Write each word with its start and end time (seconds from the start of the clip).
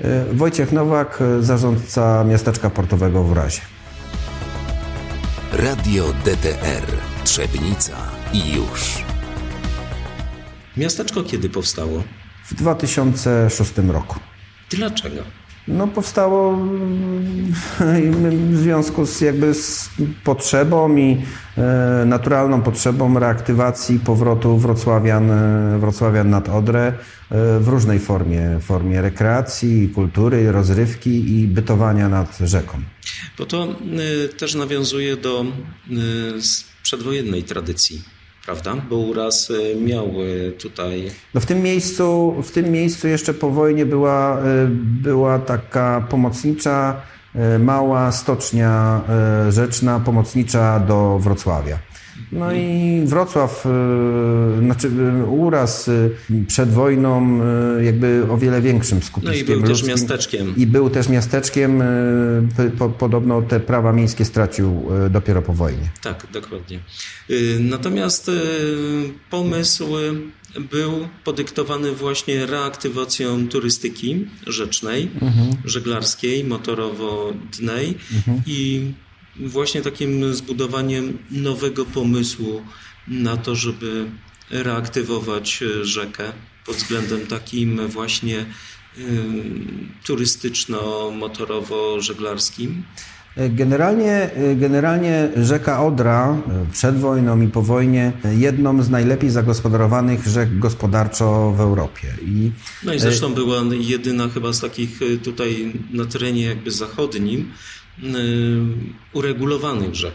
E, 0.00 0.24
Wojciech 0.34 0.72
Nowak, 0.72 1.18
zarządca 1.40 2.24
miasteczka 2.24 2.70
portowego 2.70 3.22
w 3.24 3.30
Urazie. 3.30 3.60
Radio 5.52 6.04
DTR 6.24 6.86
Trzebnica 7.24 7.96
i 8.32 8.54
już. 8.54 9.04
Miasteczko 10.76 11.22
kiedy 11.22 11.50
powstało? 11.50 12.02
W 12.46 12.54
2006 12.54 13.72
roku. 13.88 14.18
Dlaczego? 14.70 15.22
No 15.68 15.86
powstało 15.86 16.54
mm, 16.54 17.52
w 18.52 18.56
związku 18.56 19.06
z 19.06 19.20
jakby 19.20 19.54
z 19.54 19.90
potrzebą 20.24 20.96
i 20.96 21.16
e, 21.56 22.04
naturalną 22.06 22.62
potrzebą 22.62 23.18
reaktywacji 23.18 23.98
powrotu 23.98 24.56
Wrocławian, 24.56 25.30
e, 25.30 25.78
Wrocławian 25.78 26.30
nad 26.30 26.48
Odrę 26.48 26.86
e, 26.86 26.94
w 27.60 27.68
różnej 27.68 27.98
formie, 27.98 28.58
formie 28.60 29.02
rekreacji, 29.02 29.88
kultury, 29.94 30.52
rozrywki 30.52 31.40
i 31.40 31.46
bytowania 31.46 32.08
nad 32.08 32.38
rzeką. 32.38 32.78
Bo 33.38 33.46
to 33.46 33.68
też 34.38 34.54
nawiązuje 34.54 35.16
do 35.16 35.44
przedwojennej 36.82 37.42
tradycji, 37.42 38.02
prawda? 38.48 38.76
Bo 38.90 38.96
uraz 38.96 39.50
y, 39.50 39.76
miał 39.80 40.06
y, 40.22 40.52
tutaj 40.52 41.10
No 41.34 41.40
w 41.40 41.46
tym 41.46 41.62
miejscu, 41.62 42.34
w 42.42 42.50
tym 42.50 42.70
miejscu 42.70 43.08
jeszcze 43.08 43.34
po 43.34 43.50
wojnie 43.50 43.86
była, 43.86 44.38
e, 44.38 44.68
była 45.02 45.38
taka 45.38 46.06
pomocnicza, 46.10 47.00
mała 47.58 48.12
stocznia 48.12 49.00
rzeczna, 49.48 50.00
pomocnicza 50.00 50.80
do 50.80 51.18
Wrocławia. 51.18 51.78
No 52.32 52.52
i 52.52 53.02
Wrocław, 53.04 53.66
e, 53.66 54.60
znaczy 54.64 54.90
e, 55.22 55.24
uraz 55.24 55.88
e, 55.88 55.92
przed 56.46 56.70
wojną 56.70 57.40
jakby 57.82 58.26
o 58.30 58.36
wiele 58.36 58.62
większym 58.62 58.98
No 58.98 59.04
skupiskiem 59.04 59.40
i 59.40 59.44
był 59.44 59.60
też 59.60 59.68
ludzkim. 59.70 59.88
miasteczkiem. 59.88 60.54
I 60.56 60.66
był 60.66 60.90
też 60.90 61.08
miasteczkiem. 61.08 61.82
podobno 62.98 63.42
te 63.42 63.60
prawa 63.60 63.92
miejskie 63.92 64.24
stracił 64.24 64.82
dopiero 65.10 65.42
po 65.42 65.52
wojnie. 65.52 65.90
Tak, 66.02 66.26
dokładnie. 66.32 66.78
Y, 67.30 67.56
Natomiast 67.60 68.28
y, 68.28 68.32
pomysł 69.30 69.86
był 70.70 70.92
podyktowany 71.24 71.92
właśnie 71.92 72.46
reaktywacją 72.46 73.48
turystyki 73.48 74.26
rzecznej, 74.46 75.10
żeglarskiej, 75.64 76.44
motorowo-dnej 76.44 77.94
i 78.46 78.92
właśnie 79.46 79.82
takim 79.82 80.34
zbudowaniem 80.34 81.18
nowego 81.30 81.84
pomysłu 81.84 82.62
na 83.08 83.36
to, 83.36 83.54
żeby 83.54 84.06
reaktywować 84.50 85.62
y, 85.62 85.84
rzekę 85.84 86.24
pod 86.66 86.76
względem 86.76 87.26
takim 87.26 87.88
właśnie 87.88 88.38
y, 88.38 88.44
turystyczno-motorowo-żeglarskim. 90.04 92.82
Generalnie, 93.50 94.30
generalnie 94.56 95.28
rzeka 95.36 95.84
Odra 95.84 96.30
e, 96.30 96.66
przed 96.72 96.98
wojną 96.98 97.40
i 97.40 97.48
po 97.48 97.62
wojnie 97.62 98.12
e, 98.24 98.34
jedną 98.34 98.82
z 98.82 98.90
najlepiej 98.90 99.30
zagospodarowanych 99.30 100.26
rzek 100.26 100.58
gospodarczo 100.58 101.52
w 101.56 101.60
Europie. 101.60 102.08
I 102.22 102.50
No 102.84 102.94
i 102.94 102.98
zresztą 102.98 103.34
była 103.34 103.62
jedyna 103.80 104.28
chyba 104.28 104.52
z 104.52 104.60
takich 104.60 105.00
tutaj 105.24 105.72
na 105.90 106.04
terenie 106.04 106.42
jakby 106.42 106.70
zachodnim 106.70 107.50
uregulowanych 109.12 109.94
rzek. 109.94 110.14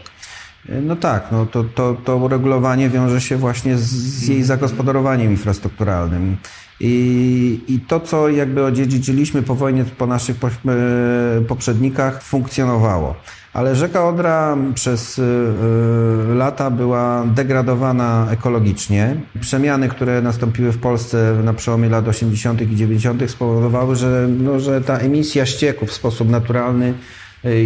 e, 0.68 0.80
no 0.80 0.96
tak, 0.96 1.32
no 1.32 1.46
to, 1.46 1.64
to, 1.64 1.96
to 2.04 2.16
uregulowanie 2.16 2.90
wiąże 2.90 3.20
się 3.20 3.36
właśnie 3.36 3.78
z, 3.78 4.28
jej 4.28 4.42
zagospodarowaniem 4.42 5.30
infrastrukturalnym. 5.30 6.36
I, 6.80 7.60
I 7.68 7.80
to, 7.80 8.00
co 8.00 8.28
jakby 8.28 8.64
odziedziczyliśmy 8.64 9.42
po 9.42 9.54
wojnie, 9.54 9.84
po 9.84 10.06
naszych 10.06 10.36
e, 10.44 11.40
poprzednikach, 11.40 12.22
funkcjonowało. 12.22 13.16
Ale 13.54 13.76
rzeka 13.76 14.08
Odra 14.08 14.56
przez 14.74 15.18
y, 15.18 15.22
y, 15.22 16.34
lata 16.34 16.70
była 16.70 17.24
degradowana 17.26 18.26
ekologicznie. 18.30 19.16
Przemiany, 19.40 19.88
które 19.88 20.22
nastąpiły 20.22 20.72
w 20.72 20.78
Polsce 20.78 21.36
na 21.44 21.54
przełomie 21.54 21.88
lat 21.88 22.08
80. 22.08 22.62
i 22.62 22.76
90. 22.76 23.30
spowodowały, 23.30 23.96
że, 23.96 24.28
no, 24.38 24.60
że 24.60 24.80
ta 24.80 24.98
emisja 24.98 25.46
ścieków 25.46 25.88
w 25.88 25.92
sposób 25.92 26.30
naturalny 26.30 26.88
y, 26.88 26.94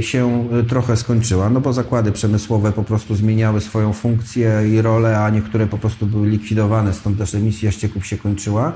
się 0.00 0.48
y, 0.60 0.64
trochę 0.64 0.96
skończyła, 0.96 1.50
no 1.50 1.60
bo 1.60 1.72
zakłady 1.72 2.12
przemysłowe 2.12 2.72
po 2.72 2.84
prostu 2.84 3.14
zmieniały 3.14 3.60
swoją 3.60 3.92
funkcję 3.92 4.62
i 4.72 4.82
rolę, 4.82 5.18
a 5.18 5.30
niektóre 5.30 5.66
po 5.66 5.78
prostu 5.78 6.06
były 6.06 6.28
likwidowane, 6.28 6.92
stąd 6.92 7.18
też 7.18 7.34
emisja 7.34 7.70
ścieków 7.72 8.06
się 8.06 8.16
kończyła. 8.16 8.72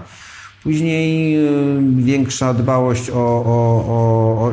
Później 0.63 1.37
y, 1.37 1.83
większa 1.97 2.55
dbałość 2.55 3.11
o, 3.11 3.15
o, 3.15 3.85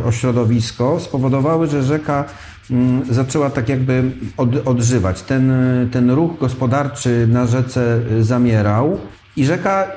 o, 0.03 0.07
o 0.07 0.11
środowisko 0.11 0.99
spowodowały, 0.99 1.67
że 1.67 1.83
rzeka 1.83 2.25
mm, 2.71 3.01
zaczęła 3.09 3.49
tak 3.49 3.69
jakby 3.69 4.11
od, 4.37 4.67
odżywać. 4.67 5.21
Ten, 5.21 5.51
ten 5.91 6.11
ruch 6.11 6.39
gospodarczy 6.39 7.27
na 7.31 7.45
rzece 7.47 8.01
zamierał 8.21 8.99
i 9.37 9.45
rzeka 9.45 9.87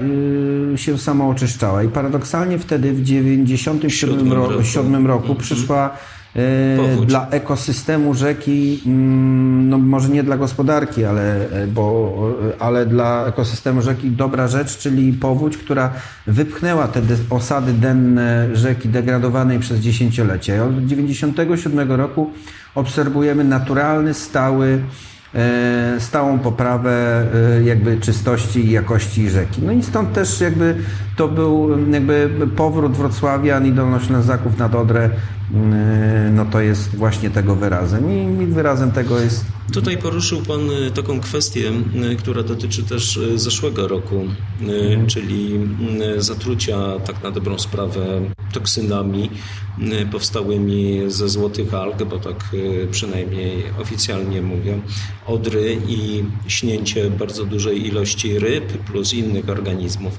y, 0.74 0.78
się 0.78 0.98
sama 0.98 1.28
oczyszczała. 1.28 1.82
I 1.82 1.88
paradoksalnie 1.88 2.58
wtedy 2.58 2.92
w 2.92 3.02
97 3.02 3.90
Siódmym 3.90 4.32
ro, 4.32 4.48
roku. 5.12 5.28
roku 5.28 5.34
przyszła 5.34 5.90
Powódź. 6.76 7.08
dla 7.08 7.28
ekosystemu 7.30 8.14
rzeki, 8.14 8.82
mm, 8.86 9.68
no 9.68 9.78
może 9.78 10.08
nie 10.08 10.22
dla 10.22 10.36
gospodarki, 10.36 11.04
ale, 11.04 11.50
e, 11.50 11.66
bo, 11.66 12.16
ale 12.58 12.86
dla 12.86 13.26
ekosystemu 13.26 13.82
rzeki 13.82 14.10
dobra 14.10 14.48
rzecz, 14.48 14.78
czyli 14.78 15.12
powódź, 15.12 15.56
która 15.56 15.92
wypchnęła 16.26 16.88
te 16.88 17.00
osady 17.30 17.72
denne 17.72 18.48
rzeki 18.56 18.88
degradowanej 18.88 19.58
przez 19.58 19.80
dziesięciolecia. 19.80 20.56
I 20.56 20.60
Od 20.60 20.86
97 20.86 21.92
roku 21.92 22.30
obserwujemy 22.74 23.44
naturalny, 23.44 24.14
stały 24.14 24.78
e, 25.34 25.94
stałą 25.98 26.38
poprawę 26.38 27.24
e, 27.58 27.62
jakby 27.62 28.00
czystości 28.00 28.66
i 28.66 28.70
jakości 28.70 29.30
rzeki. 29.30 29.62
No 29.62 29.72
i 29.72 29.82
stąd 29.82 30.12
też 30.12 30.40
jakby 30.40 30.74
to 31.16 31.28
był 31.28 31.74
m, 31.74 31.92
jakby 31.92 32.46
powrót 32.56 32.92
Wrocławian 32.92 33.66
i 33.66 33.72
Dolnoślązaków 33.72 34.58
nad 34.58 34.74
Odrę, 34.74 35.10
m, 35.54 35.74
no 36.34 36.44
to 36.44 36.60
jest 36.60 36.96
właśnie 36.96 37.30
tego 37.30 37.56
wyrazem 37.56 38.12
i 38.42 38.46
wyrazem 38.46 38.92
tego 38.92 39.20
jest 39.20 39.44
Tutaj 39.72 39.98
poruszył 39.98 40.42
Pan 40.42 40.70
y, 40.70 40.90
taką 40.90 41.20
kwestię, 41.20 41.72
y, 42.12 42.16
która 42.16 42.42
dotyczy 42.42 42.82
też 42.82 43.16
y, 43.16 43.38
zeszłego 43.38 43.88
roku, 43.88 44.24
y, 44.62 45.06
czyli 45.06 45.60
zatrucia 46.16 46.76
tak 47.06 47.22
na 47.22 47.30
dobrą 47.30 47.58
sprawę 47.58 48.00
toksynami 48.52 49.30
powstałymi 50.12 51.00
ze 51.06 51.28
złotych 51.28 51.74
alg, 51.74 52.04
bo 52.04 52.18
tak 52.18 52.44
przynajmniej 52.90 53.64
oficjalnie 53.80 54.42
mówią, 54.42 54.80
odry 55.26 55.78
i 55.88 56.24
śnięcie 56.48 57.10
bardzo 57.10 57.44
dużej 57.44 57.86
ilości 57.86 58.38
ryb 58.38 58.72
plus 58.84 59.14
innych 59.14 59.48
organizmów. 59.48 60.18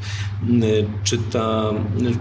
Czy 1.03 1.17
ta 1.17 1.63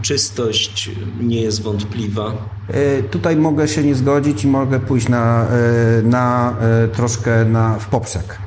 czystość 0.03 0.91
nie 1.21 1.41
jest 1.41 1.63
wątpliwa? 1.63 2.33
E, 2.69 3.03
Tutaj 3.03 3.37
mogę 3.37 3.69
się 3.69 3.83
nie 3.83 3.95
zgodzić 3.95 4.45
i 4.45 4.49
mogę 4.49 4.81
pójść 4.81 5.09
na, 5.09 5.47
e, 5.47 6.03
na 6.03 6.57
e, 6.61 6.89
troszkę 6.89 7.45
na, 7.45 7.79
w 7.79 7.87
poprzek. 7.87 8.39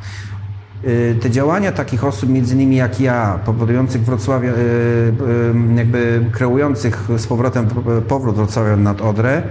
Te 1.21 1.29
działania 1.31 1.71
takich 1.71 2.03
osób, 2.03 2.29
między 2.29 2.55
innymi 2.55 2.75
jak 2.75 2.99
ja, 2.99 3.39
powodujących 3.45 4.05
Wrocławia, 4.05 4.51
jakby 5.75 6.25
kreujących 6.31 7.07
z 7.17 7.27
powrotem 7.27 7.67
powrót 8.07 8.35
Wrocławia 8.35 8.75
nad 8.77 9.01
Odrę 9.01 9.43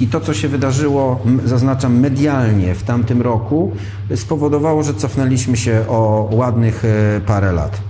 i 0.00 0.06
to, 0.06 0.20
co 0.20 0.34
się 0.34 0.48
wydarzyło, 0.48 1.20
zaznaczam, 1.44 2.00
medialnie 2.00 2.74
w 2.74 2.82
tamtym 2.82 3.22
roku, 3.22 3.72
spowodowało, 4.14 4.82
że 4.82 4.94
cofnęliśmy 4.94 5.56
się 5.56 5.84
o 5.88 6.28
ładnych 6.32 6.82
parę 7.26 7.52
lat. 7.52 7.80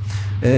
E, 0.43 0.49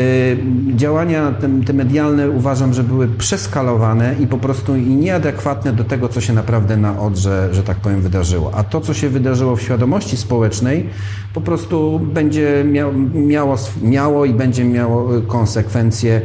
Działania 0.76 1.32
te, 1.66 1.72
medialne 1.72 2.30
uważam, 2.30 2.74
że 2.74 2.84
były 2.84 3.08
przeskalowane 3.08 4.14
i 4.20 4.26
po 4.26 4.38
prostu 4.38 4.76
i 4.76 4.82
nieadekwatne 4.82 5.72
do 5.72 5.84
tego, 5.84 6.08
co 6.08 6.20
się 6.20 6.32
naprawdę 6.32 6.76
na 6.76 7.00
Odrze, 7.00 7.48
że 7.52 7.62
tak 7.62 7.76
powiem, 7.76 8.00
wydarzyło. 8.00 8.50
A 8.54 8.64
to, 8.64 8.80
co 8.80 8.94
się 8.94 9.08
wydarzyło 9.08 9.56
w 9.56 9.62
świadomości 9.62 10.16
społecznej, 10.16 10.86
po 11.34 11.40
prostu 11.40 11.98
będzie 11.98 12.64
miało, 12.64 12.92
miało, 13.14 13.56
miało 13.82 14.24
i 14.24 14.34
będzie 14.34 14.64
miało 14.64 15.08
konsekwencje 15.26 16.20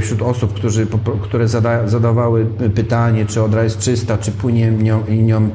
wśród 0.00 0.22
osób, 0.22 0.54
którzy, 0.54 0.86
które 1.22 1.48
zada, 1.48 1.88
zadawały 1.88 2.46
pytanie, 2.74 3.26
czy 3.26 3.42
Odra 3.42 3.64
jest 3.64 3.78
czysta, 3.78 4.18
czy 4.18 4.32
płynie 4.32 4.70
nią, 4.70 5.02
nią 5.08 5.50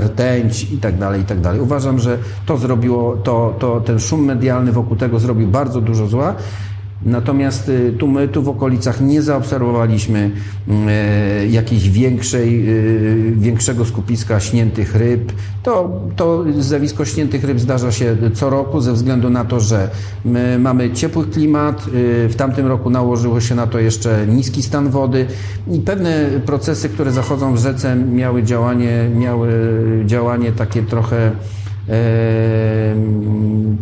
rtęć 0.00 0.72
i 0.72 0.78
tak 0.78 0.98
dalej, 0.98 1.20
i 1.20 1.24
tak 1.24 1.40
dalej. 1.40 1.60
Uważam, 1.60 1.98
że 1.98 2.18
to 2.46 2.56
zrobiło, 2.56 3.16
to, 3.16 3.54
to, 3.58 3.80
ten 3.80 3.98
szum 3.98 4.24
medialny 4.24 4.72
wokół 4.72 4.96
tego 4.96 5.18
zrobił 5.18 5.48
bardzo 5.48 5.80
dużo 5.80 6.06
zła. 6.06 6.34
Natomiast 7.06 7.68
y, 7.68 7.92
tu 7.98 8.08
my 8.08 8.28
tu 8.28 8.42
w 8.42 8.48
okolicach 8.48 9.00
nie 9.00 9.22
zaobserwowaliśmy 9.22 10.30
e, 10.88 11.46
jakiejś 11.46 11.90
większej, 11.90 12.68
y, 12.68 13.32
większego 13.36 13.84
skupiska 13.84 14.40
śniętych 14.40 14.94
ryb. 14.94 15.32
To, 15.62 16.00
to 16.16 16.44
zjawisko 16.58 17.04
śniętych 17.04 17.44
ryb 17.44 17.60
zdarza 17.60 17.92
się 17.92 18.16
co 18.34 18.50
roku 18.50 18.80
ze 18.80 18.92
względu 18.92 19.30
na 19.30 19.44
to, 19.44 19.60
że 19.60 19.90
my 20.24 20.58
mamy 20.58 20.90
ciepły 20.90 21.26
klimat. 21.26 21.86
Y, 21.86 22.28
w 22.28 22.34
tamtym 22.36 22.66
roku 22.66 22.90
nałożyło 22.90 23.40
się 23.40 23.54
na 23.54 23.66
to 23.66 23.78
jeszcze 23.78 24.26
niski 24.26 24.62
stan 24.62 24.90
wody 24.90 25.26
i 25.72 25.78
pewne 25.78 26.26
procesy, 26.46 26.88
które 26.88 27.12
zachodzą 27.12 27.54
w 27.54 27.58
rzece 27.58 27.96
miały 27.96 28.42
działanie, 28.42 29.10
miały 29.14 29.50
działanie 30.06 30.52
takie 30.52 30.82
trochę 30.82 31.30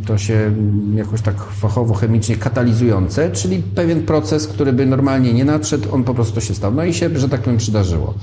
to 0.07 0.19
się 0.19 0.53
jakoś 0.95 1.23
tak 1.23 1.43
fachowo, 1.45 1.95
chemicznie 1.95 2.37
katalizujące, 2.37 3.31
czyli 3.31 3.63
pewien 3.75 4.03
proces, 4.03 4.47
który 4.47 4.73
by 4.73 4.87
normalnie 4.87 5.33
nie 5.33 5.45
nadszedł, 5.45 5.95
on 5.95 6.05
po 6.05 6.15
prostu 6.15 6.41
się 6.41 6.55
stał. 6.55 6.75
No 6.75 6.85
i 6.85 6.95
się, 6.95 7.19
że 7.19 7.29
tak 7.29 7.41
powiem, 7.41 7.59
przydarzyło. 7.59 8.15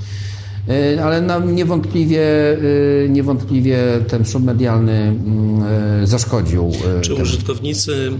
E, 0.68 1.04
ale 1.04 1.42
niewątpliwie, 1.52 2.22
e, 3.04 3.08
niewątpliwie 3.08 3.78
ten 4.08 4.24
szum 4.24 4.44
medialny 4.44 4.92
mm, 4.92 5.62
e, 6.02 6.06
zaszkodził. 6.06 6.72
Czy 7.00 7.14
użytkownicy 7.14 8.12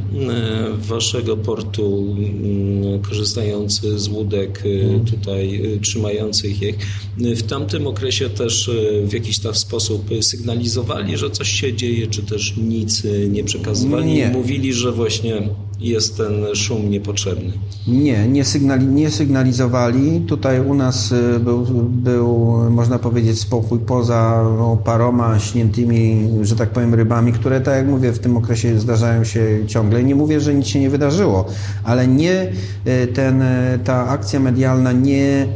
waszego 0.78 1.36
portu, 1.36 2.16
mm, 2.18 3.02
korzystający 3.02 3.98
z 3.98 4.08
łódek 4.08 4.62
mhm. 4.66 5.04
tutaj 5.04 5.62
trzymających 5.82 6.62
ich, 6.62 6.76
w 7.18 7.42
tamtym 7.42 7.86
okresie 7.86 8.30
też 8.30 8.70
w 9.04 9.12
jakiś 9.12 9.38
tam 9.38 9.54
sposób 9.54 10.10
sygnalizowali, 10.20 11.16
że 11.16 11.30
coś 11.30 11.48
się 11.48 11.74
dzieje, 11.74 12.06
czy 12.06 12.22
też 12.22 12.56
nic 12.56 13.02
nie 13.28 13.44
przekazywali 13.44 14.12
nie. 14.12 14.28
mówili, 14.28 14.72
że 14.72 14.92
właśnie 14.92 15.42
jest 15.80 16.16
ten 16.16 16.54
szum 16.54 16.90
niepotrzebny? 16.90 17.52
Nie, 17.88 18.28
nie, 18.28 18.44
sygnali, 18.44 18.86
nie 18.86 19.10
sygnalizowali. 19.10 20.20
Tutaj 20.20 20.60
u 20.60 20.74
nas 20.74 21.14
był, 21.40 21.66
był 21.88 22.56
można 22.70 22.98
powiedzieć, 22.98 23.40
spokój 23.40 23.78
poza 23.78 24.44
no, 24.58 24.76
paroma 24.84 25.38
śniętymi, 25.38 26.28
że 26.42 26.56
tak 26.56 26.70
powiem, 26.70 26.94
rybami, 26.94 27.32
które, 27.32 27.60
tak 27.60 27.76
jak 27.76 27.86
mówię, 27.86 28.12
w 28.12 28.18
tym 28.18 28.36
okresie 28.36 28.80
zdarzają 28.80 29.24
się 29.24 29.66
ciągle. 29.66 30.04
Nie 30.04 30.14
mówię, 30.14 30.40
że 30.40 30.54
nic 30.54 30.66
się 30.66 30.80
nie 30.80 30.90
wydarzyło, 30.90 31.44
ale 31.84 32.06
nie 32.06 32.52
e, 32.84 33.06
ten, 33.06 33.42
e, 33.42 33.78
ta 33.84 34.08
akcja 34.08 34.40
medialna 34.40 34.92
nie 34.92 35.46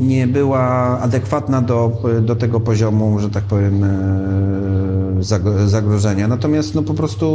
nie 0.00 0.26
była 0.26 0.62
adekwatna 1.00 1.62
do, 1.62 2.02
do 2.22 2.36
tego 2.36 2.60
poziomu, 2.60 3.20
że 3.20 3.30
tak 3.30 3.44
powiem, 3.44 3.84
e, 3.84 5.20
zagrożenia. 5.66 6.28
Natomiast 6.28 6.74
no, 6.74 6.82
po 6.82 6.94
prostu 6.94 7.26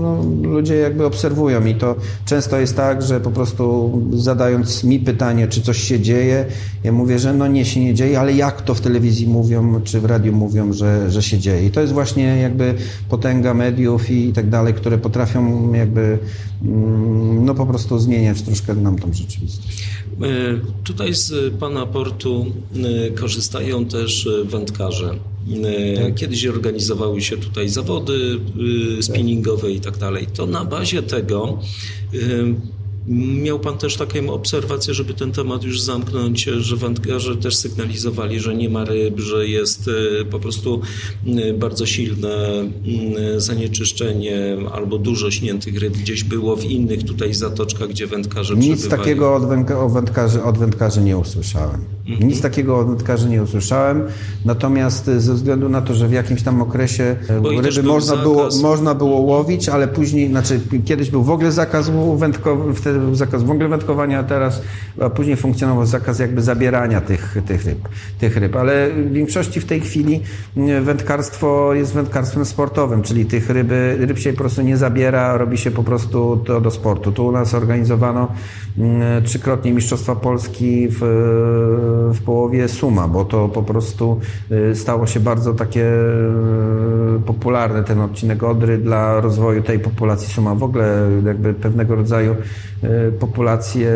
no, 0.00 0.24
ludzie 0.48 0.76
jakby 0.76 1.06
obserwują 1.06 1.66
i 1.66 1.74
to 1.74 1.96
często 2.24 2.58
jest 2.58 2.76
tak, 2.76 3.02
że 3.02 3.20
po 3.20 3.30
prostu 3.30 3.92
zadając 4.12 4.84
mi 4.84 4.98
pytanie, 4.98 5.48
czy 5.48 5.62
coś 5.62 5.78
się 5.78 6.00
dzieje, 6.00 6.44
ja 6.84 6.92
mówię, 6.92 7.18
że 7.18 7.34
no 7.34 7.46
nie 7.46 7.64
się 7.64 7.80
nie 7.80 7.94
dzieje, 7.94 8.20
ale 8.20 8.32
jak 8.32 8.62
to 8.62 8.74
w 8.74 8.80
telewizji 8.80 9.26
mówią, 9.26 9.80
czy 9.84 10.00
w 10.00 10.04
radiu 10.04 10.32
mówią, 10.32 10.72
że, 10.72 11.10
że 11.10 11.22
się 11.22 11.38
dzieje. 11.38 11.66
I 11.66 11.70
to 11.70 11.80
jest 11.80 11.92
właśnie 11.92 12.24
jakby 12.24 12.74
potęga 13.08 13.54
mediów 13.54 14.10
i 14.10 14.32
tak 14.32 14.48
dalej, 14.48 14.74
które 14.74 14.98
potrafią 14.98 15.72
jakby 15.72 16.18
mm, 16.64 17.44
no 17.44 17.54
po 17.54 17.66
prostu 17.66 17.98
zmieniać 17.98 18.42
troszkę 18.42 18.74
nam 18.74 18.98
tą 18.98 19.12
rzeczywistość. 19.12 19.88
E, 20.22 20.24
tutaj 20.84 21.14
z 21.14 21.54
Pana 21.68 21.86
portu 21.86 22.46
e, 23.06 23.10
korzystają 23.10 23.84
też 23.84 24.26
e, 24.26 24.44
wędkarze. 24.44 25.14
Tak. 26.04 26.14
Kiedyś 26.14 26.46
organizowały 26.46 27.22
się 27.22 27.36
tutaj 27.36 27.68
zawody 27.68 28.40
spinningowe 29.00 29.70
i 29.70 29.80
tak 29.80 29.98
dalej. 29.98 30.26
To 30.26 30.46
na 30.46 30.64
bazie 30.64 31.02
tego 31.02 31.58
Miał 33.42 33.58
Pan 33.58 33.78
też 33.78 33.96
taką 33.96 34.30
obserwację, 34.32 34.94
żeby 34.94 35.14
ten 35.14 35.32
temat 35.32 35.64
już 35.64 35.80
zamknąć, 35.80 36.44
że 36.44 36.76
wędkarze 36.76 37.36
też 37.36 37.56
sygnalizowali, 37.56 38.40
że 38.40 38.54
nie 38.54 38.70
ma 38.70 38.84
ryb, 38.84 39.20
że 39.20 39.46
jest 39.46 39.90
e, 40.20 40.24
po 40.24 40.38
prostu 40.38 40.80
e, 41.26 41.52
bardzo 41.52 41.86
silne 41.86 42.38
mm, 42.58 43.40
zanieczyszczenie 43.40 44.56
albo 44.72 44.98
dużo 44.98 45.30
śniętych 45.30 45.78
ryb 45.78 45.92
gdzieś 45.92 46.24
było 46.24 46.56
w 46.56 46.64
innych 46.64 47.04
tutaj 47.04 47.34
zatoczkach, 47.34 47.88
gdzie 47.88 48.06
wędkarze 48.06 48.54
Nic 48.56 48.88
takiego 48.88 49.34
od, 49.34 49.44
wędkarzy, 49.92 50.42
od 50.42 50.58
wędkarzy 50.58 51.00
nie 51.00 51.18
usłyszałem. 51.18 51.84
Mhm. 52.08 52.28
Nic 52.28 52.40
takiego 52.40 52.78
od 52.78 52.86
wędkarzy 52.86 53.28
nie 53.28 53.42
usłyszałem, 53.42 54.02
natomiast 54.44 55.04
ze 55.04 55.34
względu 55.34 55.68
na 55.68 55.82
to, 55.82 55.94
że 55.94 56.08
w 56.08 56.12
jakimś 56.12 56.42
tam 56.42 56.62
okresie 56.62 57.16
e, 57.28 57.40
Bo 57.40 57.60
ryby 57.60 57.82
można 57.82 58.16
było, 58.16 58.48
można 58.62 58.94
było 58.94 59.20
łowić, 59.20 59.68
ale 59.68 59.88
później, 59.88 60.28
znaczy 60.28 60.60
kiedyś 60.84 61.10
był 61.10 61.22
w 61.22 61.30
ogóle 61.30 61.52
zakaz 61.52 61.90
wędkowy, 62.16 62.74
wtedy 62.74 62.97
był 62.98 63.14
zakaz 63.14 63.42
w 63.42 63.50
ogóle 63.50 63.68
wędkowania, 63.68 64.18
a 64.18 64.22
teraz, 64.22 64.62
a 65.00 65.10
później 65.10 65.36
funkcjonował 65.36 65.86
zakaz 65.86 66.18
jakby 66.18 66.42
zabierania 66.42 67.00
tych, 67.00 67.36
tych, 67.46 67.64
ryb, 67.64 67.88
tych 68.18 68.36
ryb. 68.36 68.56
Ale 68.56 68.90
w 68.90 69.12
większości 69.12 69.60
w 69.60 69.64
tej 69.64 69.80
chwili 69.80 70.22
mm, 70.56 70.84
wędkarstwo 70.84 71.74
jest 71.74 71.94
wędkarstwem 71.94 72.44
sportowym, 72.44 73.02
czyli 73.02 73.26
tych 73.26 73.50
ryby, 73.50 73.96
ryb 74.00 74.18
się 74.18 74.32
po 74.32 74.38
prostu 74.38 74.62
nie 74.62 74.76
zabiera, 74.76 75.36
robi 75.36 75.58
się 75.58 75.70
po 75.70 75.82
prostu 75.82 76.42
to 76.46 76.60
do 76.60 76.70
sportu. 76.70 77.12
Tu 77.12 77.26
u 77.26 77.32
nas 77.32 77.54
organizowano 77.54 78.28
trzykrotnie 79.24 79.72
Mistrzostwa 79.72 80.16
Polski 80.16 80.88
w, 80.90 80.98
w 82.14 82.22
połowie 82.24 82.68
Suma, 82.68 83.08
bo 83.08 83.24
to 83.24 83.48
po 83.48 83.62
prostu 83.62 84.20
y, 84.50 84.74
stało 84.74 85.06
się 85.06 85.20
bardzo 85.20 85.54
takie 85.54 85.84
y, 87.16 87.20
popularne, 87.26 87.84
ten 87.84 88.00
odcinek 88.00 88.42
Odry 88.42 88.78
dla 88.78 89.20
rozwoju 89.20 89.62
tej 89.62 89.78
populacji 89.78 90.34
Suma. 90.34 90.54
W 90.54 90.62
ogóle 90.62 91.10
jakby 91.24 91.54
pewnego 91.54 91.96
rodzaju 91.96 92.36
E, 92.82 93.12
populacje 93.12 93.90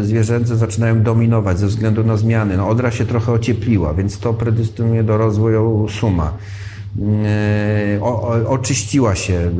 zwierzęce 0.00 0.56
zaczynają 0.56 1.02
dominować 1.02 1.58
ze 1.58 1.66
względu 1.66 2.04
na 2.04 2.16
zmiany. 2.16 2.56
No, 2.56 2.68
Odra 2.68 2.90
się 2.90 3.06
trochę 3.06 3.32
ociepliła, 3.32 3.94
więc 3.94 4.18
to 4.18 4.34
predystynuje 4.34 5.02
do 5.02 5.16
rozwoju 5.16 5.86
suma. 5.88 6.32
E, 7.02 7.98
o, 8.02 8.34
oczyściła 8.48 9.14
się. 9.14 9.50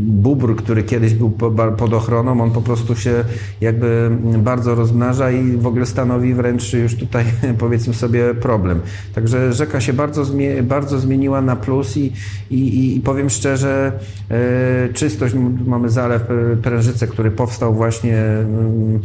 Bubr, 0.00 0.56
który 0.56 0.82
kiedyś 0.82 1.14
był 1.14 1.30
pod 1.76 1.94
ochroną, 1.94 2.40
on 2.40 2.50
po 2.50 2.62
prostu 2.62 2.96
się 2.96 3.24
jakby 3.60 4.10
bardzo 4.38 4.74
rozmnaża 4.74 5.30
i 5.30 5.56
w 5.56 5.66
ogóle 5.66 5.86
stanowi 5.86 6.34
wręcz 6.34 6.72
już 6.72 6.96
tutaj 6.96 7.24
powiedzmy 7.58 7.94
sobie 7.94 8.34
problem. 8.34 8.80
Także 9.14 9.52
rzeka 9.52 9.80
się 9.80 9.92
bardzo, 9.92 10.24
bardzo 10.62 10.98
zmieniła 10.98 11.40
na 11.40 11.56
plus 11.56 11.96
i, 11.96 12.12
i, 12.50 12.96
i 12.96 13.00
powiem 13.00 13.30
szczerze, 13.30 13.92
e, 14.30 14.88
czystość, 14.92 15.34
mamy 15.66 15.88
zalew 15.88 16.22
e, 16.22 16.56
Prężyce, 16.56 17.06
który 17.06 17.30
powstał 17.30 17.74
właśnie 17.74 18.16
mm, 18.16 19.00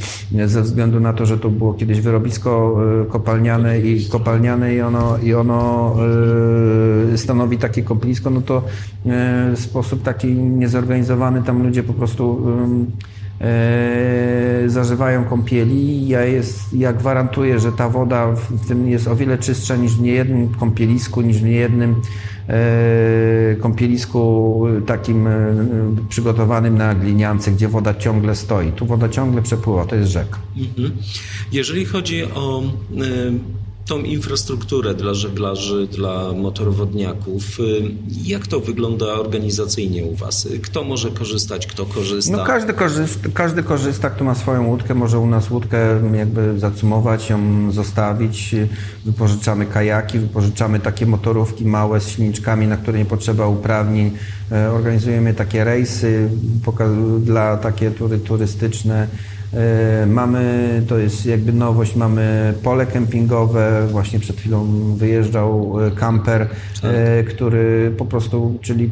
ze 0.45 0.61
względu 0.61 0.99
na 0.99 1.13
to, 1.13 1.25
że 1.25 1.37
to 1.37 1.49
było 1.49 1.73
kiedyś 1.73 2.01
wyrobisko 2.01 2.81
kopalniane 3.09 3.79
i 3.79 4.05
kopalniane 4.09 4.75
i 4.75 4.81
ono, 4.81 5.17
i 5.23 5.33
ono 5.33 5.95
stanowi 7.15 7.48
stanowi 7.49 7.57
takie 7.57 7.83
kąpielisko, 7.83 8.29
no 8.29 8.41
to 8.41 8.57
e, 8.57 8.61
w 9.55 9.59
sposób 9.59 10.03
taki 10.03 10.27
niezorganizowany 10.27 11.43
tam 11.43 11.63
ludzie 11.63 11.83
po 11.83 11.93
prostu 11.93 12.41
e, 13.41 14.63
zażywają 14.67 15.25
kąpieli. 15.25 16.07
Ja, 16.07 16.25
jest, 16.25 16.73
ja 16.73 16.93
gwarantuję, 16.93 17.59
że 17.59 17.71
ta 17.71 17.89
woda 17.89 18.31
w 18.31 18.67
tym 18.67 18.89
jest 18.89 19.07
o 19.07 19.15
wiele 19.15 19.37
czystsza 19.37 19.75
niż 19.75 19.95
w 19.95 20.01
niejednym 20.01 20.49
kąpielisku, 20.49 21.21
niż 21.21 21.37
w 21.37 21.43
niejednym 21.43 21.95
e, 22.47 23.55
kąpielisku 23.55 24.65
takim 24.85 25.27
przygotowanym 26.09 26.77
na 26.77 26.95
gliniance, 26.95 27.51
gdzie 27.51 27.67
woda 27.67 27.93
ciągle 27.93 28.35
stoi. 28.35 28.71
Tu 28.71 28.85
woda 28.85 29.09
ciągle 29.09 29.41
przepływa, 29.41 29.85
to 29.85 29.95
jest 29.95 30.11
rzeka. 30.11 30.37
Mhm. 30.57 30.91
Jeżeli 31.51 31.85
chodzi 31.85 32.23
o 32.23 32.63
tą 33.89 33.99
infrastrukturę 33.99 34.93
dla 34.93 35.13
żeglarzy, 35.13 35.87
dla 35.87 36.33
motorowodniaków. 36.33 37.59
Y, 37.59 37.63
jak 38.23 38.47
to 38.47 38.59
wygląda 38.59 39.05
organizacyjnie 39.05 40.05
u 40.05 40.15
Was? 40.15 40.47
Kto 40.61 40.83
może 40.83 41.11
korzystać, 41.11 41.67
kto 41.67 41.85
korzysta? 41.85 42.37
No 42.37 42.43
każdy, 42.45 42.73
korzysta, 42.73 43.29
każdy 43.33 43.63
korzysta, 43.63 44.09
kto 44.09 44.23
ma 44.23 44.35
swoją 44.35 44.67
łódkę, 44.67 44.95
może 44.95 45.19
u 45.19 45.25
nas 45.25 45.51
łódkę 45.51 45.77
jakby 46.17 46.59
zacumować, 46.59 47.29
ją 47.29 47.71
zostawić. 47.71 48.55
Wypożyczamy 49.05 49.65
kajaki, 49.65 50.19
wypożyczamy 50.19 50.79
takie 50.79 51.05
motorówki 51.05 51.65
małe 51.65 52.01
z 52.01 52.09
silniczkami, 52.09 52.67
na 52.67 52.77
które 52.77 52.97
nie 52.97 53.05
potrzeba 53.05 53.47
uprawnień. 53.47 54.11
E, 54.51 54.71
organizujemy 54.71 55.33
takie 55.33 55.63
rejsy 55.63 56.29
dla 57.19 57.57
takie 57.57 57.91
tury 57.91 58.19
turystyczne. 58.19 59.07
E, 59.53 60.05
mamy, 60.05 60.81
to 60.87 60.97
jest 60.97 61.25
jakby 61.25 61.53
nowość, 61.53 61.95
mamy 61.95 62.53
pole 62.63 62.85
kempingowe, 62.85 63.87
właśnie 63.91 64.19
przed 64.19 64.37
chwilą 64.37 64.67
wyjeżdżał 64.95 65.75
e, 65.87 65.91
kamper, 65.91 66.47
tak. 66.81 66.91
który 67.29 67.93
po 67.97 68.05
prostu, 68.05 68.59
czyli 68.61 68.89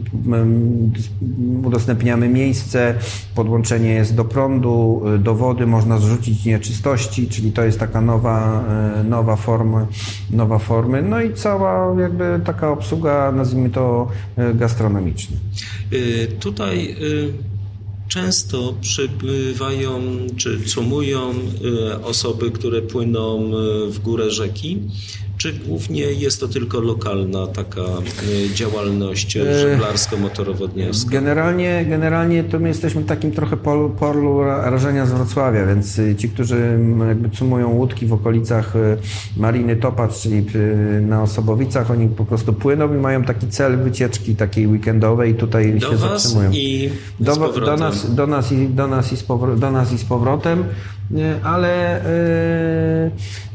udostępniamy 1.63 2.29
miejsce, 2.29 2.95
podłączenie 3.35 3.89
jest 3.89 4.15
do 4.15 4.25
prądu, 4.25 5.03
do 5.19 5.35
wody, 5.35 5.67
można 5.67 5.97
zrzucić 5.97 6.45
nieczystości, 6.45 7.27
czyli 7.27 7.51
to 7.51 7.65
jest 7.65 7.79
taka 7.79 8.01
nowa, 8.01 8.63
nowa 9.03 9.35
forma, 9.35 9.87
nowa 10.31 10.59
formy, 10.59 11.01
no 11.01 11.21
i 11.21 11.33
cała 11.33 12.01
jakby 12.01 12.39
taka 12.45 12.71
obsługa, 12.71 13.31
nazwijmy 13.31 13.69
to 13.69 14.07
gastronomiczna. 14.53 15.37
Tutaj 16.39 16.95
często 18.07 18.73
przybywają 18.81 20.01
czy 20.37 20.63
cumują 20.65 21.33
osoby, 22.03 22.51
które 22.51 22.81
płyną 22.81 23.51
w 23.89 23.99
górę 23.99 24.31
rzeki 24.31 24.79
czy 25.37 25.53
głównie 25.53 26.01
jest 26.01 26.39
to 26.39 26.47
tylko 26.47 26.79
lokalna 26.79 27.47
taka 27.47 27.81
e, 27.81 28.53
działalność 28.53 29.37
e, 29.37 29.41
żeglarsko-motorowodniarska? 29.61 31.09
Generalnie, 31.09 31.85
generalnie 31.89 32.43
to 32.43 32.59
my 32.59 32.67
jesteśmy 32.67 33.03
takim 33.03 33.31
trochę 33.31 33.57
polu, 33.57 33.89
polu 33.89 34.43
rażenia 34.43 35.05
z 35.05 35.11
Wrocławia, 35.11 35.65
więc 35.65 35.99
e, 35.99 36.15
ci, 36.15 36.29
którzy 36.29 36.79
jakby 37.07 37.29
cumują 37.29 37.69
łódki 37.69 38.05
w 38.05 38.13
okolicach 38.13 38.73
Mariny 39.37 39.75
Topacz, 39.75 40.19
czyli 40.19 40.45
na 41.01 41.23
Osobowicach, 41.23 41.91
oni 41.91 42.07
po 42.07 42.25
prostu 42.25 42.53
płyną 42.53 42.93
i 42.93 42.97
mają 42.97 43.23
taki 43.23 43.47
cel 43.47 43.77
wycieczki 43.77 44.35
takiej 44.35 44.67
weekendowej 44.67 45.31
i 45.31 45.35
tutaj 45.35 45.79
do 45.79 45.89
się 45.89 45.97
zatrzymują. 45.97 46.51
I 46.51 46.89
do, 47.19 47.35
do, 47.35 47.77
nas, 47.77 48.15
do, 48.15 48.27
nas 48.27 48.51
i, 48.51 48.67
do, 48.67 48.87
nas 48.87 49.13
i 49.13 49.17
z 49.17 49.25
do 49.57 49.71
nas 49.71 49.93
i 49.93 49.97
z 49.97 50.03
powrotem 50.03 50.63
ale, 51.43 52.01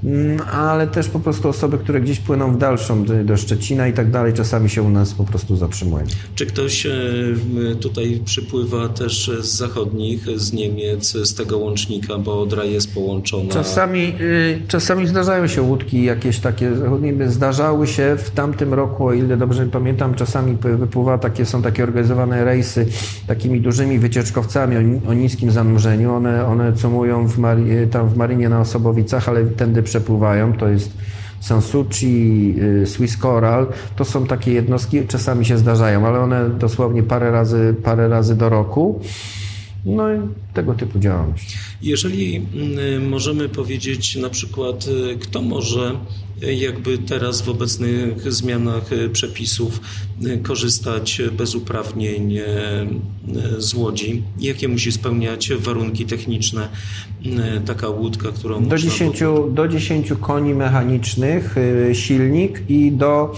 mm, 0.04 0.40
ale 0.52 0.87
też 0.87 1.09
po 1.09 1.21
prostu 1.21 1.49
osoby, 1.49 1.78
które 1.78 2.00
gdzieś 2.00 2.18
płyną 2.18 2.54
w 2.54 2.59
dalszą 2.59 3.04
do 3.25 3.37
Szczecina 3.37 3.88
i 3.88 3.92
tak 3.92 4.11
dalej, 4.11 4.32
czasami 4.32 4.71
się 4.71 4.82
u 4.82 4.90
nas 4.90 5.14
po 5.14 5.25
prostu 5.25 5.56
zatrzymują. 5.56 6.04
Czy 6.35 6.47
ktoś 6.47 6.87
e, 6.87 6.90
tutaj 7.80 8.21
przypływa 8.25 8.88
też 8.88 9.30
z 9.40 9.47
zachodnich, 9.47 10.26
z 10.37 10.52
Niemiec, 10.52 11.12
z 11.12 11.35
tego 11.35 11.59
łącznika, 11.59 12.18
bo 12.18 12.42
Odra 12.42 12.64
jest 12.64 12.94
połączona? 12.94 13.52
Czasami, 13.52 14.14
y, 14.21 14.61
czasami 14.68 15.06
zdarzają 15.06 15.47
się 15.47 15.62
łódki 15.62 16.04
jakieś 16.04 16.38
takie 16.38 16.76
zachodnie. 16.76 17.30
Zdarzały 17.30 17.87
się 17.87 18.16
w 18.18 18.30
tamtym 18.30 18.75
roku, 18.75 19.06
o 19.06 19.12
ile 19.12 19.37
dobrze 19.37 19.66
pamiętam, 19.66 20.14
czasami 20.14 20.56
wypływa 20.62 21.18
takie, 21.18 21.47
są 21.47 21.62
takie 21.62 21.82
organizowane 21.82 22.44
rejsy 22.44 22.87
takimi 23.26 23.61
dużymi 23.61 23.99
wycieczkowcami 23.99 24.76
o, 24.76 25.11
o 25.11 25.14
niskim 25.14 25.50
zanurzeniu. 25.50 26.14
One, 26.14 26.47
one 26.47 26.73
comują 26.73 27.26
w 27.26 27.38
Mari, 27.42 27.88
tam 27.90 28.08
w 28.08 28.16
Marinie 28.16 28.49
na 28.49 28.61
Osobowicach, 28.61 29.28
ale 29.28 29.44
tędy 29.44 29.82
przepływają. 29.82 30.52
To 30.52 30.68
jest 30.68 30.92
Sansuchi, 31.40 32.54
y, 32.82 32.87
Swiss 32.87 33.16
Coral. 33.18 33.66
To 33.96 34.04
są 34.04 34.26
takie 34.26 34.52
jednostki, 34.52 35.06
czasami 35.06 35.44
się 35.44 35.58
zdarzają, 35.58 36.06
ale 36.06 36.20
one 36.20 36.50
dosłownie 36.50 37.02
parę 37.02 37.30
razy, 37.30 37.75
parę 37.82 38.08
razy 38.08 38.37
do 38.37 38.49
roku. 38.49 39.00
No 39.84 40.14
i 40.14 40.18
tego 40.54 40.75
typu 40.75 40.99
działalność. 40.99 41.58
Jeżeli 41.82 42.37
mm, 42.37 43.08
możemy 43.08 43.49
powiedzieć 43.49 44.16
na 44.16 44.30
przykład, 44.30 44.87
y, 44.87 45.18
kto 45.18 45.42
może 45.42 45.96
jakby 46.50 46.99
teraz 46.99 47.42
w 47.42 47.49
obecnych 47.49 48.32
zmianach 48.32 48.84
przepisów 49.12 49.80
korzystać 50.42 51.22
bez 51.32 51.54
uprawnień 51.54 52.37
e, 52.37 52.44
z 53.58 53.75
łodzi? 53.75 54.22
Jakie 54.40 54.68
musi 54.68 54.92
spełniać 54.92 55.52
warunki 55.52 56.06
techniczne 56.06 56.68
e, 57.26 57.61
taka 57.61 57.88
łódka, 57.88 58.28
którą 58.32 58.64
do 58.64 58.78
10, 58.78 59.20
do 59.50 59.68
10 59.68 60.12
koni 60.20 60.54
mechanicznych 60.54 61.56
e, 61.58 61.94
silnik 61.94 62.62
i 62.68 62.92
do 62.92 63.34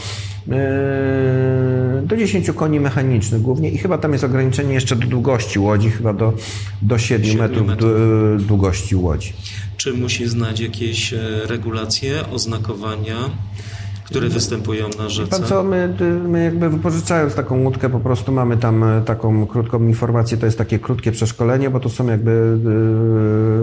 do 2.03 2.17
10 2.17 2.51
koni 2.51 2.81
mechanicznych 2.81 3.43
głównie 3.43 3.71
i 3.71 3.79
chyba 3.79 3.99
tam 3.99 4.13
jest 4.13 4.25
ograniczenie 4.25 4.75
jeszcze 4.75 4.97
do 4.97 5.07
długości 5.07 5.59
łodzi, 5.59 5.91
chyba 5.91 6.13
do, 6.13 6.33
do 6.83 6.99
7, 6.99 7.27
7 7.27 7.41
metrów, 7.41 7.67
metrów 7.67 8.47
długości 8.47 8.97
łodzi. 8.97 9.33
Czy 9.77 9.93
musi 9.93 10.29
znać 10.29 10.61
jakieś 10.61 11.15
regulacje, 11.47 12.27
oznakowania? 12.31 13.17
Które 14.05 14.29
występują 14.29 14.89
na 14.99 15.09
rzece? 15.09 15.31
Pan 15.31 15.49
co, 15.49 15.63
my, 15.63 15.95
my 16.29 16.45
jakby 16.45 16.71
wypożyczając 16.71 17.35
taką 17.35 17.63
łódkę 17.63 17.91
po 17.91 18.01
prostu 18.01 18.33
mamy 18.33 18.57
tam 18.57 18.85
e, 18.85 19.03
taką 19.03 19.47
krótką 19.47 19.87
informację, 19.87 20.37
to 20.37 20.47
jest 20.47 20.59
takie 20.59 20.79
krótkie 20.79 21.13
przeszkolenie, 21.13 21.71
bo 21.71 21.81
to 21.81 21.89
są 21.89 22.07
jakby 22.07 22.59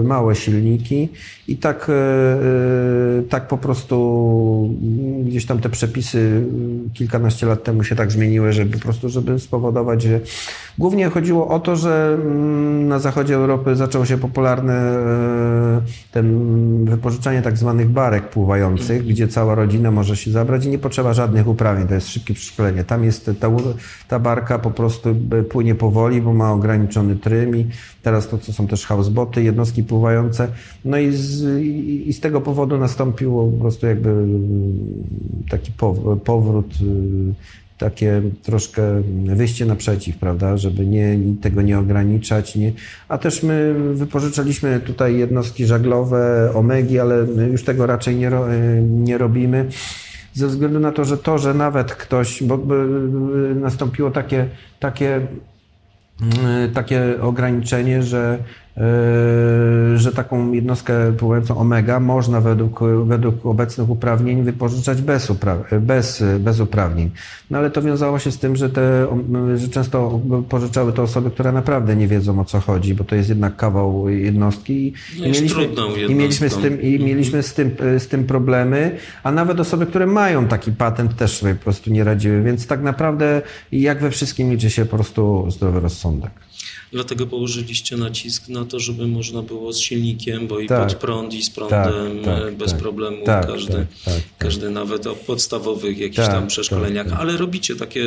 y, 0.00 0.04
małe 0.04 0.34
silniki 0.34 1.08
i 1.48 1.56
tak, 1.56 1.88
y, 1.88 3.22
tak 3.28 3.48
po 3.48 3.58
prostu 3.58 4.74
gdzieś 5.24 5.46
tam 5.46 5.58
te 5.58 5.68
przepisy 5.68 6.42
kilkanaście 6.94 7.46
lat 7.46 7.64
temu 7.64 7.84
się 7.84 7.96
tak 7.96 8.12
zmieniły, 8.12 8.52
żeby 8.52 8.78
po 8.78 8.82
prostu, 8.82 9.08
żeby 9.08 9.38
spowodować, 9.38 10.02
że 10.02 10.20
głównie 10.78 11.08
chodziło 11.08 11.48
o 11.48 11.60
to, 11.60 11.76
że 11.76 12.18
mm, 12.22 12.88
na 12.88 12.98
zachodzie 12.98 13.34
Europy 13.34 13.76
zaczął 13.76 14.06
się 14.06 14.18
popularne 14.18 14.96
ten 16.12 16.84
wypożyczanie 16.84 17.42
tak 17.42 17.58
zwanych 17.58 17.88
barek 17.88 18.28
pływających, 18.28 19.06
gdzie 19.06 19.28
cała 19.28 19.54
rodzina 19.54 19.90
może 19.90 20.16
się 20.16 20.31
zabrać 20.32 20.64
i 20.64 20.68
nie 20.68 20.78
potrzeba 20.78 21.12
żadnych 21.12 21.48
uprawnień, 21.48 21.88
to 21.88 21.94
jest 21.94 22.08
szybkie 22.08 22.34
przeszkolenie. 22.34 22.84
Tam 22.84 23.04
jest 23.04 23.30
ta, 23.40 23.50
ta 24.08 24.18
barka 24.18 24.58
po 24.58 24.70
prostu 24.70 25.16
płynie 25.50 25.74
powoli, 25.74 26.22
bo 26.22 26.32
ma 26.32 26.52
ograniczony 26.52 27.16
trym 27.16 27.56
i 27.56 27.66
teraz 28.02 28.28
to, 28.28 28.38
co 28.38 28.52
są 28.52 28.66
też 28.66 28.86
houseboty, 28.86 29.42
jednostki 29.42 29.82
pływające. 29.82 30.48
No 30.84 30.98
i 30.98 31.12
z, 31.12 31.62
i 32.06 32.12
z 32.12 32.20
tego 32.20 32.40
powodu 32.40 32.78
nastąpił 32.78 33.52
po 33.52 33.60
prostu 33.60 33.86
jakby 33.86 34.26
taki 35.48 35.72
powrót 36.24 36.74
takie 37.82 38.22
troszkę 38.42 39.02
wyjście 39.24 39.66
naprzeciw, 39.66 40.16
prawda, 40.16 40.56
żeby 40.56 40.86
nie, 40.86 41.18
tego 41.40 41.62
nie 41.62 41.78
ograniczać. 41.78 42.56
Nie. 42.56 42.72
A 43.08 43.18
też 43.18 43.42
my 43.42 43.74
wypożyczaliśmy 43.94 44.80
tutaj 44.80 45.18
jednostki 45.18 45.66
żaglowe, 45.66 46.50
omegi, 46.54 46.98
ale 46.98 47.26
już 47.50 47.64
tego 47.64 47.86
raczej 47.86 48.16
nie, 48.16 48.30
nie 48.82 49.18
robimy 49.18 49.68
ze 50.32 50.46
względu 50.46 50.80
na 50.80 50.92
to, 50.92 51.04
że 51.04 51.18
to, 51.18 51.38
że 51.38 51.54
nawet 51.54 51.94
ktoś, 51.94 52.42
bo 52.42 52.58
nastąpiło 53.54 54.10
takie, 54.10 54.48
takie, 54.80 55.26
mm, 56.20 56.72
takie 56.72 57.22
ograniczenie, 57.22 58.02
że 58.02 58.38
że 59.96 60.12
taką 60.14 60.52
jednostkę 60.52 61.12
pływającą 61.12 61.58
Omega 61.58 62.00
można 62.00 62.40
według, 62.40 62.80
według 63.04 63.46
obecnych 63.46 63.90
uprawnień 63.90 64.42
wypożyczać 64.42 65.02
bez, 65.02 65.30
upra 65.30 65.58
bez, 65.80 66.24
bez 66.38 66.60
uprawnień. 66.60 67.10
No 67.50 67.58
ale 67.58 67.70
to 67.70 67.82
wiązało 67.82 68.18
się 68.18 68.32
z 68.32 68.38
tym, 68.38 68.56
że, 68.56 68.70
te, 68.70 69.06
że 69.56 69.68
często 69.68 70.20
pożyczały 70.48 70.92
to 70.92 71.02
osoby, 71.02 71.30
które 71.30 71.52
naprawdę 71.52 71.96
nie 71.96 72.08
wiedzą 72.08 72.40
o 72.40 72.44
co 72.44 72.60
chodzi, 72.60 72.94
bo 72.94 73.04
to 73.04 73.14
jest 73.14 73.28
jednak 73.28 73.56
kawał 73.56 74.08
jednostki 74.08 74.92
i, 75.16 75.20
mieliśmy, 75.20 75.68
i 76.08 76.14
mieliśmy, 76.14 76.50
z 76.50 76.56
tym, 76.56 76.82
i 76.82 77.04
mieliśmy 77.04 77.42
z 77.42 77.54
tym, 77.54 77.70
z 77.98 78.08
tym 78.08 78.24
problemy, 78.24 78.96
a 79.22 79.32
nawet 79.32 79.60
osoby, 79.60 79.86
które 79.86 80.06
mają 80.06 80.48
taki 80.48 80.72
patent 80.72 81.16
też 81.16 81.38
sobie 81.38 81.54
po 81.54 81.64
prostu 81.64 81.90
nie 81.90 82.04
radziły, 82.04 82.42
więc 82.42 82.66
tak 82.66 82.82
naprawdę 82.82 83.42
jak 83.72 84.00
we 84.00 84.10
wszystkim 84.10 84.50
liczy 84.50 84.70
się 84.70 84.84
po 84.84 84.96
prostu 84.96 85.46
zdrowy 85.50 85.80
rozsądek. 85.80 86.30
Dlatego 86.92 87.26
położyliście 87.26 87.96
nacisk 87.96 88.48
na 88.48 88.64
to, 88.64 88.80
żeby 88.80 89.06
można 89.06 89.42
było 89.42 89.72
z 89.72 89.78
silnikiem, 89.78 90.46
bo 90.46 90.60
i 90.60 90.66
tak. 90.66 90.88
pod 90.88 90.96
prąd, 90.96 91.34
i 91.34 91.42
z 91.42 91.50
prądem 91.50 92.24
tak, 92.24 92.42
tak, 92.42 92.54
bez 92.54 92.70
tak. 92.70 92.80
problemu 92.80 93.24
tak, 93.24 93.46
każdy, 93.46 93.86
tak, 94.04 94.14
każdy 94.38 94.70
nawet 94.70 95.06
o 95.06 95.14
podstawowych 95.14 95.98
jakichś 95.98 96.26
tam 96.28 96.46
przeszkoleniach. 96.46 97.06
Ale 97.18 97.36
robicie 97.36 97.76
takie 97.76 98.04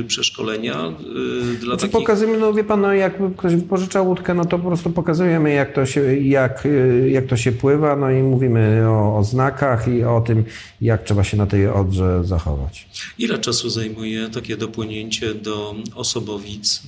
y, 0.00 0.04
przeszkolenia 0.06 0.88
y, 0.88 1.56
dla 1.56 1.64
znaczy, 1.64 1.80
takich... 1.80 1.92
Pokazujemy, 1.92 2.38
no 2.38 2.52
wie 2.52 2.64
pan, 2.64 2.80
no, 2.80 2.92
jak 2.92 3.36
ktoś 3.36 3.54
wypożycza 3.54 4.02
łódkę, 4.02 4.34
no 4.34 4.44
to 4.44 4.58
po 4.58 4.66
prostu 4.66 4.90
pokazujemy, 4.90 5.52
jak 5.52 5.74
to 5.74 5.86
się, 5.86 6.16
jak, 6.16 6.66
y, 6.66 7.10
jak 7.10 7.26
to 7.26 7.36
się 7.36 7.52
pływa, 7.52 7.96
no 7.96 8.10
i 8.10 8.22
mówimy 8.22 8.88
o, 8.88 9.18
o 9.18 9.24
znakach 9.24 9.88
i 9.88 10.04
o 10.04 10.20
tym, 10.20 10.44
jak 10.80 11.04
trzeba 11.04 11.24
się 11.24 11.36
na 11.36 11.46
tej 11.46 11.68
odrze 11.68 12.24
zachować. 12.24 12.86
Ile 13.18 13.38
czasu 13.38 13.70
zajmuje 13.70 14.28
takie 14.28 14.56
dopłynięcie 14.56 15.34
do 15.34 15.74
Osobowic? 15.94 16.82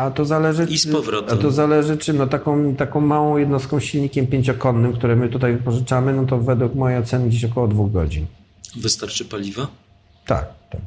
A 0.00 0.10
to 0.10 0.24
zależy, 0.24 0.66
I 0.70 0.78
z 0.78 0.86
powrotem. 0.86 1.38
A 1.38 1.42
to 1.42 1.50
zależy, 1.50 1.96
czy 1.96 2.12
no 2.12 2.26
taką, 2.26 2.74
taką 2.74 3.00
małą 3.00 3.36
jednostką 3.36 3.80
silnikiem 3.80 4.26
pięciokonnym, 4.26 4.92
które 4.92 5.16
my 5.16 5.28
tutaj 5.28 5.52
wypożyczamy, 5.52 6.12
no 6.12 6.26
to 6.26 6.38
według 6.38 6.74
mojej 6.74 6.98
oceny 6.98 7.28
gdzieś 7.28 7.44
około 7.44 7.68
dwóch 7.68 7.92
godzin. 7.92 8.26
Wystarczy 8.76 9.24
paliwa? 9.24 9.68
Tak, 10.26 10.46
tak. 10.70 10.80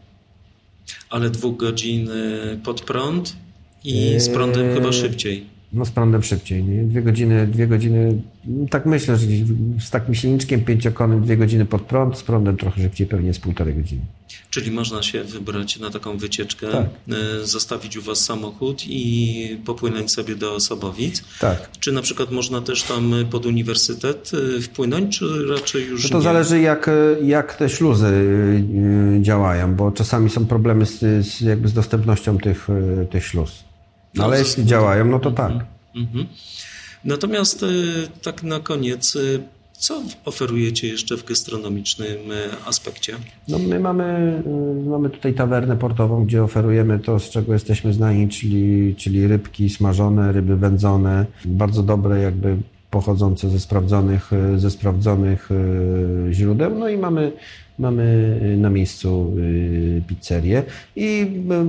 Ale 1.10 1.30
dwóch 1.30 1.58
godzin 1.58 2.10
y, 2.10 2.60
pod 2.64 2.82
prąd 2.82 3.36
i 3.84 4.16
z 4.20 4.30
prądem 4.30 4.66
eee, 4.70 4.76
chyba 4.76 4.92
szybciej. 4.92 5.46
No 5.74 5.86
z 5.86 5.92
prądem 5.92 6.24
szybciej. 6.24 6.64
Nie? 6.64 6.84
Dwie 6.84 7.02
godziny, 7.02 7.48
dwie 7.48 7.68
godziny, 7.68 8.22
tak 8.70 8.86
myślę, 8.86 9.18
że 9.18 9.28
z 9.80 9.90
takim 9.90 10.16
silniczkiem 10.16 10.62
pięciokonnym 10.66 11.22
dwie 11.22 11.38
godziny 11.38 11.66
pod 11.66 11.82
prąd, 11.82 12.18
z 12.18 12.24
prądem 12.24 12.58
trochę 12.58 12.82
szybciej, 12.82 13.08
pewnie 13.08 13.34
z 13.34 13.40
półtorej 13.40 13.76
godziny. 13.76 14.02
Czyli 14.50 14.72
można 14.72 15.04
się 15.04 15.24
wybrać 15.24 15.80
na 15.80 15.90
taką 15.90 16.18
wycieczkę, 16.18 16.68
tak. 16.72 16.86
E, 17.42 17.46
zostawić 17.46 17.98
u 17.98 18.02
Was 18.02 18.20
samochód 18.20 18.84
i 18.88 19.58
popłynąć 19.66 20.12
sobie 20.12 20.36
do 20.36 20.56
Osobowic. 20.56 21.24
Tak. 21.40 21.70
Czy 21.80 21.92
na 21.92 22.02
przykład 22.02 22.32
można 22.32 22.62
też 22.62 22.84
tam 22.84 23.14
pod 23.32 23.46
uniwersytet 23.46 24.32
e, 24.58 24.62
wpłynąć, 24.62 25.20
czy 25.20 25.48
raczej 25.48 25.86
już 25.86 26.04
no 26.04 26.10
to 26.10 26.18
nie? 26.18 26.24
zależy 26.24 26.62
jak, 26.62 26.90
jak 27.24 27.56
te 27.56 27.70
śluzy 27.70 28.08
e, 29.18 29.22
działają, 29.22 29.76
bo 29.76 29.92
czasami 29.92 30.30
są 30.30 30.46
problemy 30.46 30.86
z, 30.86 31.26
z 31.28 31.42
jakby 31.42 31.68
z 31.68 31.74
dostępnością 31.74 32.38
tych, 32.38 32.68
tych 33.12 33.26
śluz. 33.26 33.64
No, 34.16 34.24
Ale 34.24 34.40
jeśli 34.40 34.66
działają, 34.66 35.06
no 35.06 35.20
to 35.20 35.32
tak. 35.32 35.52
Mhm. 35.96 36.26
Natomiast 37.06 37.66
tak 38.22 38.44
na 38.44 38.60
koniec 38.60 39.18
Co 39.84 40.02
oferujecie 40.26 40.88
jeszcze 40.88 41.18
w 41.18 41.26
gastronomicznym 41.26 42.18
aspekcie? 42.66 43.14
No 43.48 43.60
my 43.60 43.80
mamy, 43.80 44.44
mamy 44.88 45.10
tutaj 45.10 45.34
tawernę 45.34 45.78
portową, 45.78 46.26
gdzie 46.26 46.44
oferujemy 46.44 47.00
to, 47.00 47.20
z 47.20 47.30
czego 47.30 47.54
jesteśmy 47.54 47.94
znani, 47.94 48.30
czyli, 48.30 48.96
czyli 48.96 49.28
rybki 49.28 49.70
smażone, 49.70 50.32
ryby 50.32 50.58
wędzone, 50.58 51.26
bardzo 51.46 51.84
dobre 51.84 52.22
jakby 52.22 52.58
pochodzące 52.92 53.50
ze 53.50 53.60
sprawdzonych, 53.60 54.32
ze 54.58 54.72
sprawdzonych 54.72 55.50
źródeł. 56.32 56.80
No 56.80 56.90
i 56.90 56.98
mamy 56.98 57.32
Mamy 57.80 58.40
y, 58.44 58.58
na 58.58 58.70
miejscu 58.70 59.34
y, 59.38 60.02
pizzerię 60.08 60.64
i 60.96 61.22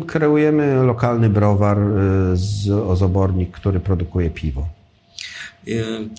y, 0.03 0.07
kreujemy 0.07 0.75
lokalny 0.75 1.29
browar 1.29 1.79
z 2.35 2.71
ozobornik, 2.71 3.51
który 3.51 3.81
produkuje 3.81 4.31
piwo. 4.31 4.67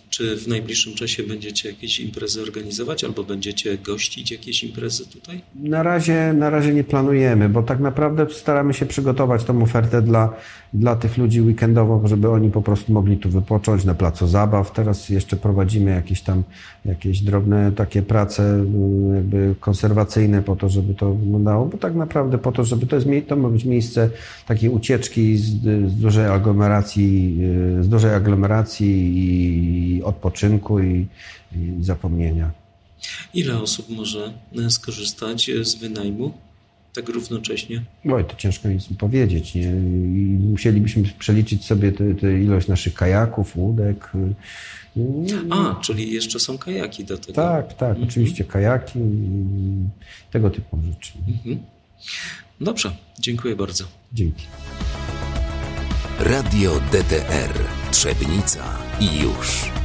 Czy 0.10 0.38
w 0.38 0.48
najbliższym 0.48 0.94
czasie 0.94 1.24
będziecie 1.24 1.70
jakieś 1.70 2.00
imprezy 2.00 2.42
organizować 2.42 3.04
albo 3.04 3.24
będziecie 3.24 3.78
gościć 3.78 4.32
jakieś 4.32 4.64
imprezy 4.64 5.08
tutaj? 5.08 5.42
Na 5.56 5.84
razie, 5.84 6.34
na 6.34 6.50
razie 6.50 6.74
nie 6.74 6.84
planujemy, 6.84 7.50
bo 7.50 7.64
tak 7.64 7.80
naprawdę 7.80 8.28
staramy 8.30 8.74
się 8.74 8.86
przygotować 8.86 9.44
tą 9.44 9.64
ofertę 9.64 10.02
dla, 10.02 10.34
dla 10.74 10.96
tych 10.96 11.18
ludzi 11.18 11.42
weekendowo, 11.42 12.08
żeby 12.08 12.30
oni 12.30 12.52
po 12.52 12.62
prostu 12.62 12.94
mogli 12.94 13.18
tu 13.18 13.30
wypocząć 13.30 13.86
na 13.86 13.96
placu 13.96 14.28
zabaw. 14.28 14.72
Teraz 14.72 15.10
jeszcze 15.10 15.38
prowadzimy 15.38 15.92
jakieś 15.92 16.22
tam 16.22 16.44
jakieś 16.86 17.22
drobne 17.22 17.72
takie 17.72 18.02
prace 18.02 18.66
jakby 19.16 19.56
konserwacyjne 19.60 20.42
po 20.42 20.56
to, 20.56 20.70
żeby 20.70 20.94
to 20.94 21.14
wyglądało, 21.14 21.66
bo 21.66 21.78
tak 21.78 21.96
naprawdę 21.96 22.38
po 22.38 22.52
to, 22.52 22.64
żeby 22.64 22.86
to, 22.86 22.96
jest, 22.96 23.08
to 23.28 23.36
ma 23.36 23.50
być 23.50 23.66
miejsce 23.66 24.10
takiej 24.48 24.70
ucieczki 24.70 25.38
z, 25.38 25.62
z 25.92 25.96
dużej 25.96 26.26
aglomeracji, 26.26 27.38
z 27.82 27.88
dużej 27.88 28.14
aglomeracji 28.14 29.18
i 29.18 29.35
odpoczynku 30.04 30.80
i, 30.80 31.08
i 31.56 31.84
zapomnienia. 31.84 32.52
Ile 33.34 33.60
osób 33.60 33.90
może 33.90 34.34
skorzystać 34.70 35.52
z 35.62 35.76
wynajmu? 35.76 36.34
tak 36.96 37.10
równocześnie? 37.10 37.84
Oj, 38.12 38.26
to 38.26 38.36
ciężko 38.36 38.70
nic 38.70 38.88
powiedzieć. 38.98 39.56
Nie? 39.56 39.72
musielibyśmy 40.40 41.04
przeliczyć 41.20 41.66
sobie 41.66 41.92
tę 41.92 42.42
ilość 42.42 42.68
naszych 42.68 42.94
kajaków, 42.94 43.56
łódek. 43.56 44.12
A, 45.50 45.76
czyli 45.82 46.14
jeszcze 46.14 46.40
są 46.40 46.58
kajaki 46.58 47.06
do 47.06 47.18
tego. 47.18 47.34
Tak, 47.34 47.74
tak, 47.74 47.90
mhm. 47.90 48.08
oczywiście 48.08 48.44
kajaki, 48.44 49.00
tego 50.32 50.50
typu 50.50 50.80
rzeczy. 50.88 51.14
Mhm. 51.28 51.60
Dobrze, 52.62 52.96
dziękuję 53.20 53.56
bardzo. 53.56 53.84
Dzięki. 54.14 54.46
Radio 56.20 56.80
DTR 56.92 57.60
Trzebnica 57.92 58.64
i 59.00 59.20
już. 59.20 59.85